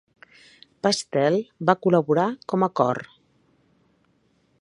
Pastel 0.85 1.37
va 1.69 1.75
col·laborar 1.87 2.25
com 2.53 2.65
a 2.65 2.71
cor. 2.81 3.03